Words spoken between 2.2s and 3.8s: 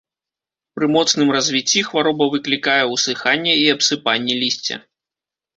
выклікае усыханне і